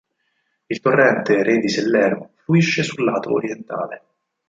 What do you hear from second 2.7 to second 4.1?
sul lato orientale.